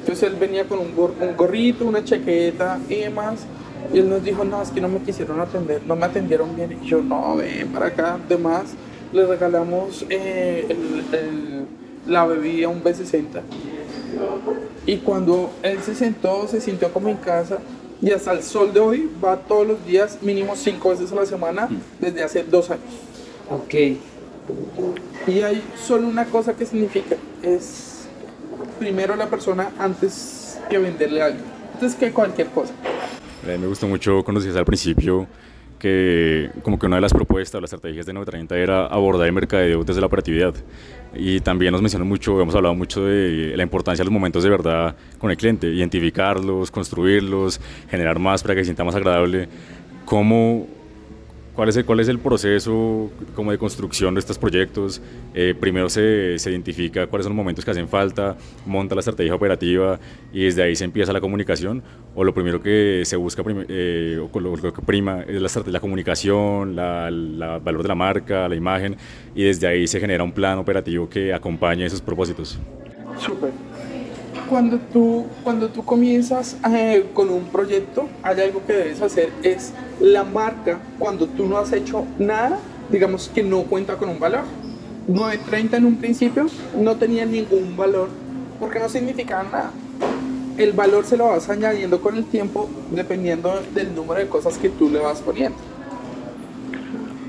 [0.00, 0.94] Entonces él venía con un,
[1.36, 3.46] gorrito, una chaqueta y demás.
[3.92, 6.78] Y él nos dijo, no, es que no me quisieron atender, no me atendieron bien.
[6.82, 8.18] Y yo, no, ven para acá.
[8.26, 8.74] Además,
[9.12, 10.66] le regalamos eh,
[12.06, 13.40] la bebida, un B60.
[14.86, 17.58] Y cuando él se sentó, se sintió como en casa.
[18.00, 21.26] Y hasta el sol de hoy va todos los días, mínimo cinco veces a la
[21.26, 21.68] semana,
[22.00, 22.82] desde hace dos años.
[23.48, 23.74] Ok.
[25.28, 28.06] Y hay solo una cosa que significa, es
[28.80, 31.38] primero la persona antes que venderle algo,
[31.74, 32.72] antes que cualquier cosa.
[33.46, 35.26] Me gustó mucho cuando decías al principio
[35.83, 39.83] que como que una de las propuestas, las estrategias de 930 era abordar el mercadeo
[39.83, 40.55] desde la operatividad.
[41.12, 44.50] Y también nos mencionó mucho, hemos hablado mucho de la importancia de los momentos de
[44.50, 49.48] verdad con el cliente, identificarlos, construirlos, generar más para que se sienta más agradable.
[50.05, 50.68] ¿Cómo
[51.54, 55.02] ¿Cuál es, el, ¿Cuál es el proceso como de construcción de estos proyectos?
[55.34, 59.34] Eh, primero se, se, identifica cuáles son los momentos que hacen falta, monta la estrategia
[59.34, 60.00] operativa
[60.32, 61.82] y desde ahí se empieza la comunicación.
[62.14, 66.78] ¿O lo primero que se busca, eh, o lo, que prima es la, la comunicación,
[66.78, 68.96] el valor de la marca, la imagen
[69.34, 72.58] y desde ahí se genera un plan operativo que acompañe esos propósitos?
[73.18, 73.50] Súper
[74.48, 79.72] cuando tú, cuando tú comienzas eh, con un proyecto, hay algo que debes hacer, es
[80.00, 82.58] la marca, cuando tú no has hecho nada,
[82.90, 84.42] digamos que no cuenta con un valor.
[85.08, 86.46] 930 en un principio
[86.78, 88.08] no tenía ningún valor
[88.60, 89.70] porque no significaba nada.
[90.56, 94.68] El valor se lo vas añadiendo con el tiempo dependiendo del número de cosas que
[94.68, 95.58] tú le vas poniendo.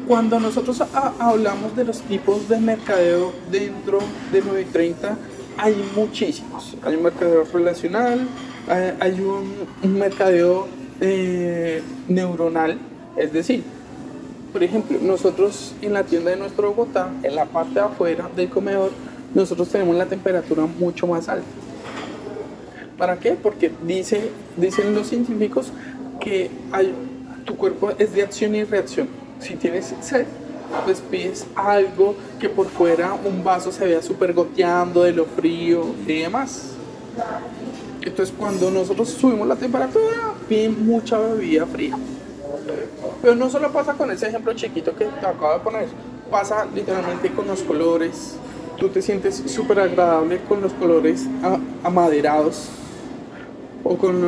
[0.08, 0.84] Cuando nosotros
[1.18, 4.00] hablamos de los tipos de mercadeo dentro
[4.34, 5.18] de 930,
[5.58, 6.76] hay muchísimos.
[6.84, 8.28] Hay un mercadeo relacional,
[9.00, 10.68] hay, un, mercadeo
[11.02, 12.78] eh, neuronal,
[13.18, 13.64] es decir,
[14.52, 18.50] por ejemplo, nosotros en la tienda de nuestro Bogotá, en la parte de afuera del
[18.50, 18.92] comedor,
[19.34, 21.48] nosotros tenemos la temperatura mucho más alta.
[22.98, 23.32] ¿Para qué?
[23.32, 25.72] Porque dice, dicen los científicos
[26.20, 26.94] que hay,
[27.46, 29.08] tu cuerpo es de acción y reacción.
[29.40, 30.26] Si tienes sed,
[30.86, 35.86] pues pides algo que por fuera un vaso se vea súper goteando de lo frío
[36.08, 36.72] y demás.
[38.02, 41.98] Entonces cuando nosotros subimos la temperatura, piden mucha bebida fría.
[43.22, 45.88] Pero no solo pasa con ese ejemplo chiquito que te acabo de poner,
[46.30, 48.36] pasa literalmente con los colores.
[48.78, 51.26] Tú te sientes súper agradable con los colores
[51.84, 52.70] amaderados.
[53.86, 54.24] O, con,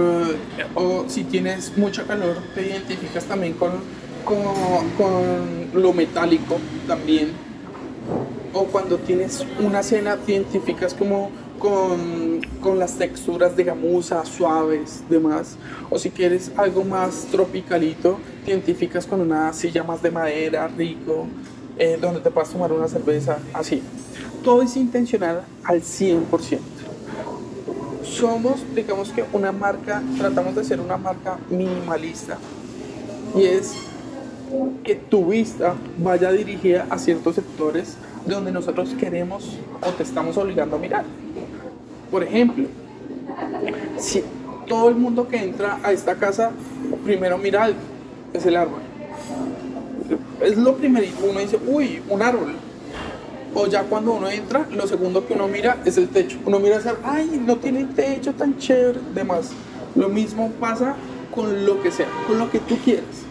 [0.76, 3.72] o si tienes mucha calor, te identificas también con
[4.26, 6.58] con, lo metálico
[6.88, 7.32] también.
[8.54, 15.04] O cuando tienes una cena, te identificas como con, con, las texturas de gamuza, suaves,
[15.10, 15.58] demás.
[15.90, 21.28] O si quieres algo más tropicalito, te identificas con una silla más de madera, rico,
[21.78, 23.82] eh, donde te puedas tomar una cerveza, así.
[24.44, 26.60] Todo es intencional al 100%.
[28.04, 32.38] Somos, digamos que una marca, tratamos de ser una marca minimalista.
[33.36, 33.74] Y es
[34.84, 40.76] que tu vista vaya dirigida a ciertos sectores donde nosotros queremos o te estamos obligando
[40.76, 41.06] a mirar.
[42.12, 42.66] Por ejemplo,
[43.98, 44.24] si
[44.68, 46.52] todo el mundo que entra a esta casa
[47.04, 47.80] primero mira algo,
[48.34, 48.80] es el árbol.
[50.42, 52.54] Es lo primerito, uno dice, uy, un árbol.
[53.54, 56.38] O ya cuando uno entra, lo segundo que uno mira es el techo.
[56.46, 59.52] Uno mira hacia, ay, no tiene techo tan chévere, demás.
[59.96, 60.96] Lo mismo pasa
[61.34, 63.25] con lo que sea, con lo que tú quieras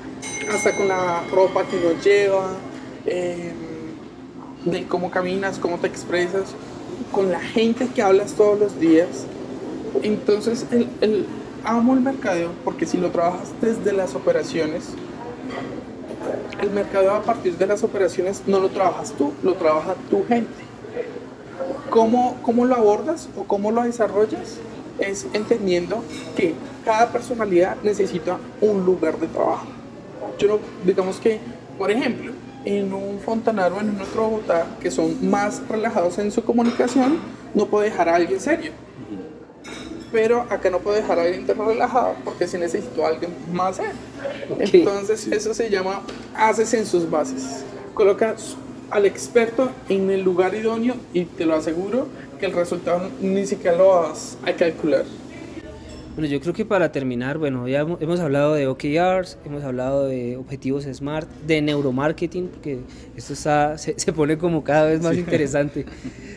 [0.53, 2.51] hasta con la ropa que uno lleva,
[3.07, 3.53] em,
[4.65, 6.55] de cómo caminas, cómo te expresas,
[7.13, 9.27] con la gente que hablas todos los días.
[10.03, 10.67] Entonces,
[11.65, 14.91] amo el mercadeo porque si lo trabajas desde las operaciones,
[16.61, 20.65] el mercado a partir de las operaciones no lo trabajas tú, lo trabaja tu gente.
[21.91, 24.59] ¿Cómo, cómo lo abordas o cómo lo desarrollas?
[24.99, 26.03] Es entendiendo
[26.37, 26.55] que
[26.85, 29.74] cada personalidad necesita un lugar de trabajo.
[30.39, 31.39] Yo no, digamos que,
[31.79, 32.33] por ejemplo,
[32.65, 37.19] en un fontanaro, en un otro Bogotá, que son más relajados en su comunicación,
[37.55, 38.73] no puedo dejar a alguien serio.
[40.11, 43.77] Pero acá no puedo dejar a alguien tan relajado porque si necesito a alguien más
[43.77, 43.93] serio.
[44.59, 46.03] Entonces, eso se llama
[46.37, 47.65] haces en sus bases.
[47.95, 48.57] Colocas
[48.91, 52.07] al experto en el lugar idóneo y te lo aseguro
[52.39, 55.05] que el resultado ni siquiera lo vas a calcular.
[56.15, 60.37] Bueno, yo creo que para terminar, bueno, ya hemos hablado de OKRs, hemos hablado de
[60.37, 62.79] objetivos SMART, de neuromarketing, porque
[63.17, 65.85] esto está, se, pone como cada vez más interesante.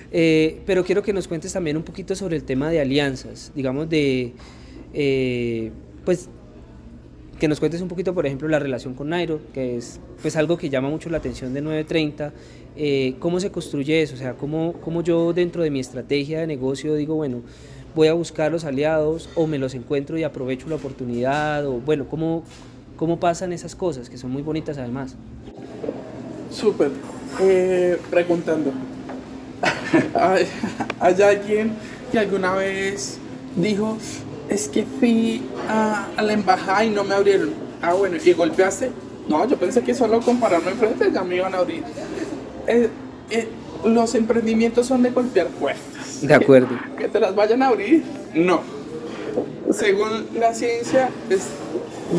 [0.09, 3.89] Eh, pero quiero que nos cuentes también un poquito sobre el tema de alianzas, digamos
[3.89, 4.31] de,
[4.93, 5.69] eh,
[6.05, 6.29] pues,
[7.37, 10.57] que nos cuentes un poquito, por ejemplo, la relación con Nairo, que es pues algo
[10.57, 12.33] que llama mucho la atención de 930.
[12.77, 14.15] Eh, ¿Cómo se construye eso?
[14.15, 17.41] O sea, ¿cómo, ¿cómo yo dentro de mi estrategia de negocio digo, bueno,
[17.97, 22.05] voy a buscar los aliados o me los encuentro y aprovecho la oportunidad o bueno,
[22.07, 22.43] ¿cómo,
[22.95, 25.15] cómo pasan esas cosas que son muy bonitas además?
[26.51, 26.91] Súper.
[27.41, 28.71] Eh, preguntando,
[30.13, 31.73] ¿hay, alguien
[32.11, 33.17] que alguna vez
[33.55, 33.97] dijo,
[34.47, 37.49] es que fui a, la embajada y no me abrieron?
[37.81, 38.91] Ah, bueno, ¿y golpeaste?
[39.27, 41.83] No, yo pensé que solo con pararme enfrente ya me iban a abrir.
[42.67, 42.89] Eh,
[43.31, 43.47] eh,
[43.85, 45.96] los emprendimientos son de golpear puertas.
[46.21, 46.69] De acuerdo.
[46.97, 48.03] Que te las vayan a abrir.
[48.33, 48.61] No.
[49.71, 51.09] Según la ciencia,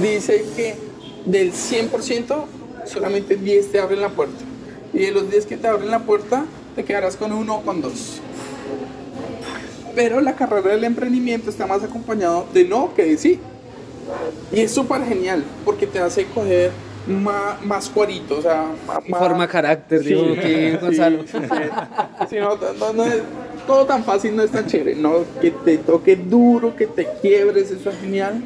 [0.01, 0.77] dice que
[1.25, 2.45] del 100%,
[2.85, 4.45] solamente 10 te abren la puerta.
[4.93, 6.45] Y de los 10 que te abren la puerta,
[6.77, 8.21] te quedarás con uno o con dos.
[9.95, 13.41] Pero la carrera del emprendimiento está más acompañado de no que de sí.
[14.53, 16.71] Y es súper genial porque te hace coger
[17.09, 21.25] más, más cuarito, o sea, más, forma carácter, digo, que Gonzalo.
[22.29, 22.57] Sí, no,
[22.93, 23.23] no, es,
[23.69, 27.71] todo tan fácil no es tan chévere, no, que te toque duro, que te quiebres,
[27.71, 28.43] eso es genial,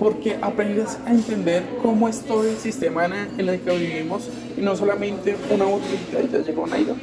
[0.00, 4.74] porque aprendes a entender cómo es todo el sistema en el que vivimos y no
[4.74, 6.96] solamente una burbujita, ya llegó Nairo,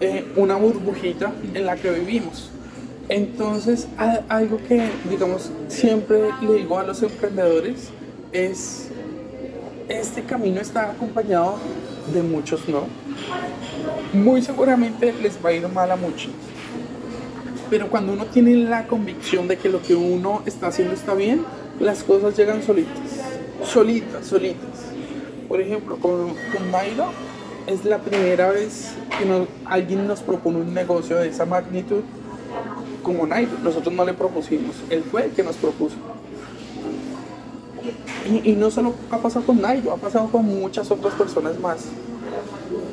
[0.00, 2.50] eh, una burbujita en la que vivimos.
[3.08, 3.88] Entonces,
[4.28, 7.88] algo que, digamos, siempre le digo a los emprendedores
[8.32, 8.88] es,
[9.88, 11.56] este camino está acompañado
[12.12, 12.82] de muchos no.
[14.12, 16.32] Muy seguramente les va a ir mal a muchos
[17.70, 21.44] pero cuando uno tiene la convicción de que lo que uno está haciendo está bien,
[21.80, 22.98] las cosas llegan solitas,
[23.64, 24.86] solitas, solitas.
[25.48, 27.06] Por ejemplo, con, con Nairo
[27.66, 32.02] es la primera vez que alguien nos propone un negocio de esa magnitud
[33.02, 33.52] como Nairo.
[33.62, 35.96] Nosotros no le propusimos, él fue el que nos propuso.
[38.30, 41.86] Y, y no solo ha pasado con Nairo, ha pasado con muchas otras personas más.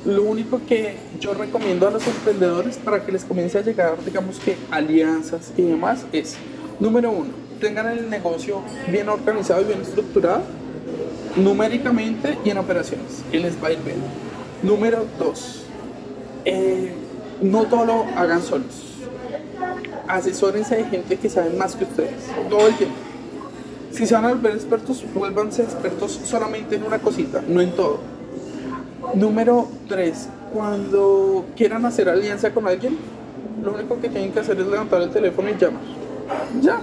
[0.05, 4.37] Lo único que yo recomiendo a los emprendedores para que les comience a llegar, digamos
[4.37, 6.35] que alianzas y demás, es,
[6.81, 7.29] número uno,
[7.61, 8.61] tengan el negocio
[8.91, 10.41] bien organizado y bien estructurado,
[11.37, 13.95] numéricamente y en operaciones, y les va a ir bien.
[14.61, 15.63] Número dos,
[16.43, 16.91] eh,
[17.41, 18.99] no todo lo hagan solos.
[20.09, 22.97] Asesórense de gente que sabe más que ustedes, todo el tiempo.
[23.91, 28.12] Si se van a volver expertos, vuélvanse expertos solamente en una cosita, no en todo
[29.15, 30.29] Número 3.
[30.53, 32.97] Cuando quieran hacer alianza con alguien,
[33.63, 35.81] lo único que tienen que hacer es levantar el teléfono y llamar.
[36.61, 36.81] Ya.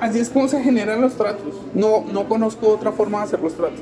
[0.00, 1.54] Así es como se generan los tratos.
[1.74, 3.80] No, no conozco otra forma de hacer los tratos.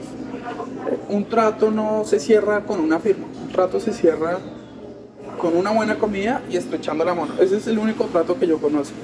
[1.08, 3.26] Un trato no se cierra con una firma.
[3.42, 4.38] Un trato se cierra
[5.40, 7.34] con una buena comida y estrechando la mano.
[7.40, 8.96] Ese es el único trato que yo conozco.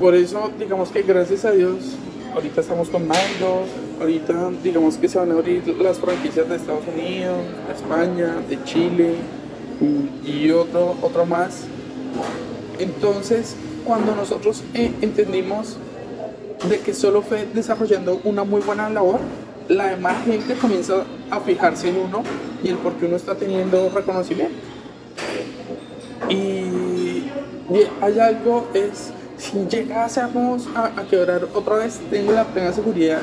[0.00, 1.96] Por eso, digamos que gracias a Dios,
[2.34, 3.64] ahorita estamos con Mango,
[4.02, 8.64] ahorita digamos que se van a abrir las franquicias de Estados Unidos, de España, de
[8.64, 9.14] Chile
[10.24, 11.64] y, otro, otro más.
[12.78, 15.76] Entonces, cuando nosotros eh, entendimos
[16.68, 19.20] de que solo fue desarrollando una muy buena labor,
[19.68, 22.22] la demás gente comienza a fijarse en uno
[22.62, 24.54] y el por qué uno está teniendo reconocimiento.
[26.28, 27.24] Y,
[28.00, 33.20] hay algo, es, si llegásemos a, a quebrar otra vez, tengo la plena seguridad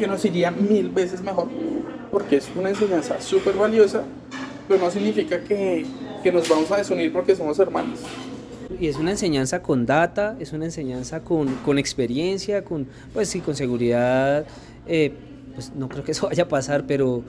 [0.00, 1.48] que nos iría mil veces mejor,
[2.10, 4.02] porque es una enseñanza súper valiosa,
[4.66, 5.84] pero no significa que,
[6.22, 8.00] que nos vamos a desunir porque somos hermanos.
[8.80, 13.40] Y es una enseñanza con data, es una enseñanza con, con experiencia, con, pues sí,
[13.40, 14.46] con seguridad.
[14.86, 15.12] Eh,
[15.54, 17.22] pues no creo que eso vaya a pasar, pero,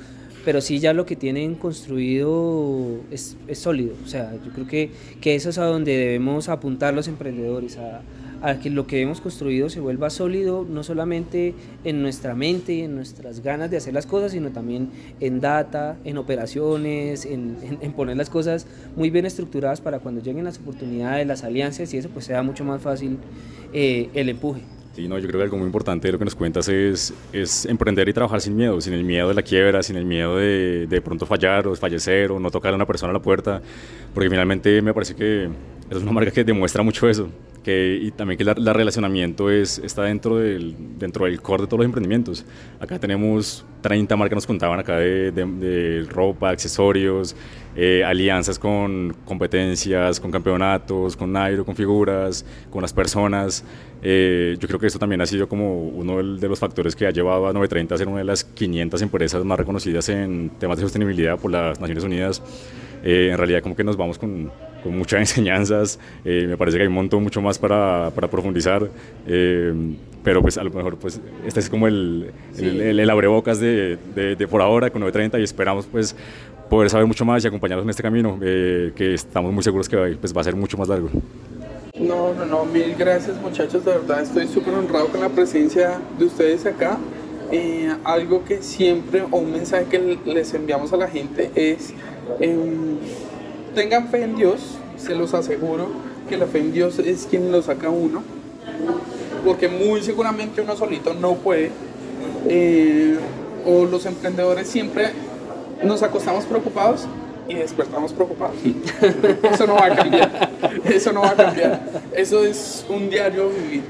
[0.45, 3.95] pero sí ya lo que tienen construido es, es sólido.
[4.05, 8.01] O sea, yo creo que, que eso es a donde debemos apuntar los emprendedores, a,
[8.42, 12.82] a que lo que hemos construido se vuelva sólido, no solamente en nuestra mente y
[12.82, 14.89] en nuestras ganas de hacer las cosas, sino también
[15.20, 17.56] en data, en operaciones, en,
[17.96, 18.66] poner las cosas
[18.96, 22.64] muy bien estructuradas para cuando lleguen las oportunidades, las alianzas y eso, pues sea mucho
[22.64, 23.18] más fácil
[23.74, 24.62] eh, el empuje.
[24.96, 27.66] Sí, no, yo creo que algo muy importante de lo que nos cuentas es, es
[27.66, 30.86] emprender y trabajar sin miedo, sin el miedo de la quiebra, sin el miedo de,
[30.88, 33.62] de pronto fallar o fallecer o no tocar a una persona a la puerta,
[34.14, 35.50] porque finalmente me parece que
[35.89, 37.30] es una marca que demuestra mucho eso,
[37.64, 41.80] que, y también que el relacionamiento es, está dentro del, dentro del core de todos
[41.80, 42.45] los emprendimientos.
[42.80, 47.36] Acá tenemos 30 marcas, nos contaban acá de, de, ropa, accesorios,
[47.76, 53.64] eh, alianzas con competencias, con campeonatos, con Nairo, con figuras, con las personas.
[54.03, 57.12] Eh, yo creo que esto también ha sido como uno de los factores que ha
[57.12, 60.84] llevado a 930 a ser una de las 500 empresas más reconocidas en temas de
[60.84, 62.41] sostenibilidad por las Naciones Unidas.
[63.03, 64.51] Eh, en realidad como que nos vamos con,
[64.84, 68.88] con muchas enseñanzas, eh, me parece que hay un montón mucho más para, para profundizar,
[69.27, 69.73] eh,
[70.23, 74.47] pero pues a lo mejor pues este es como el, el, el, abrebocas de, de,
[74.47, 76.15] por ahora con 930 y esperamos pues
[76.69, 80.36] poder saber mucho más y acompañarnos en este camino, que estamos muy seguros que pues,
[80.36, 81.09] va a ser mucho más largo.
[81.99, 86.25] No, no, no, mil gracias muchachos, de verdad estoy súper honrado con la presencia de
[86.25, 86.97] ustedes acá.
[88.03, 91.93] algo que siempre, o un mensaje que les enviamos a la gente es
[92.39, 92.97] Em,
[93.76, 94.61] tengan fe en Dios,
[94.97, 95.88] se los aseguro
[96.30, 98.24] que la fe en Dios es quien lo saca uno,
[99.45, 101.72] porque muy seguramente uno solito no puede.
[102.47, 103.17] Eh,
[103.65, 105.11] o los emprendedores siempre
[105.84, 107.07] nos acostamos preocupados
[107.47, 108.55] y despertamos preocupados.
[109.51, 110.49] Eso no va a cambiar.
[110.86, 111.82] Eso no va a cambiar.
[112.15, 113.84] Eso es un diario vivir.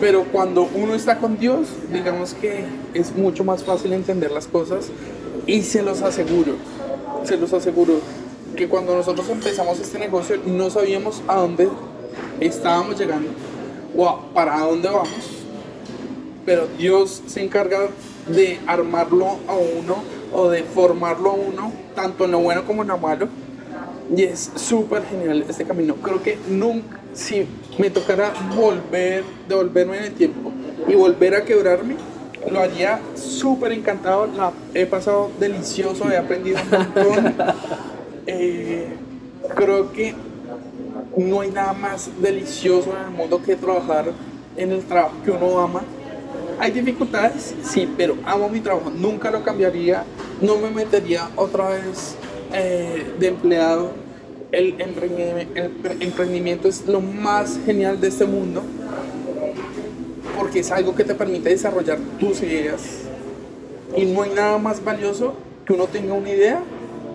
[0.00, 4.90] Pero cuando uno está con Dios, digamos que es mucho más fácil entender las cosas
[5.46, 6.54] y se los aseguro
[7.24, 8.00] se los aseguro
[8.56, 11.68] que cuando nosotros empezamos este negocio no sabíamos a dónde
[12.40, 13.30] estábamos llegando
[13.96, 15.44] o para dónde vamos,
[16.44, 17.88] pero Dios se encarga
[18.28, 22.88] de armarlo a uno o de formarlo a uno, tanto en lo bueno como en
[22.88, 23.28] lo malo.
[24.14, 25.94] Y es súper genial este camino.
[25.96, 27.46] Creo que nunca, si
[27.78, 30.52] me tocara volver, devolverme en el tiempo
[30.86, 31.96] y volver a quebrarme,
[32.50, 34.28] lo haría súper encantado,
[34.74, 37.34] he pasado delicioso, he aprendido un montón.
[38.26, 38.88] Eh,
[39.54, 40.14] creo que
[41.16, 44.12] no hay nada más delicioso en el mundo que trabajar
[44.56, 45.82] en el trabajo que uno ama.
[46.58, 50.04] Hay dificultades, sí, pero amo mi trabajo, nunca lo cambiaría,
[50.40, 52.16] no me metería otra vez
[52.52, 53.92] eh, de empleado.
[54.52, 54.76] el
[56.00, 58.62] emprendimiento es lo más genial de este mundo
[60.36, 62.82] porque es algo que te permite desarrollar tus ideas.
[63.96, 65.34] Y no hay nada más valioso
[65.66, 66.62] que uno tenga una idea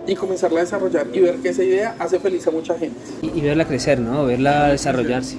[0.08, 2.98] y comenzarla a desarrollar y ver que esa idea hace feliz a mucha gente.
[3.22, 4.24] Y, verla crecer, ¿no?
[4.24, 5.36] Verla desarrollarse.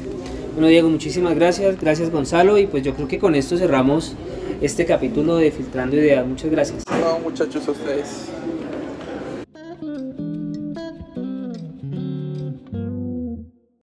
[0.53, 1.79] Bueno, Diego, muchísimas gracias.
[1.81, 2.57] Gracias, Gonzalo.
[2.57, 4.13] Y pues yo creo que con esto cerramos
[4.61, 6.25] este capítulo de Filtrando Ideas.
[6.25, 6.83] Muchas gracias.
[7.01, 8.29] No, muchachos, a ustedes.